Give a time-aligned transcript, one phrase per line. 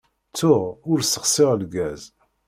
[0.29, 2.01] Ttuɣ ur ssexsiɣ lgaz.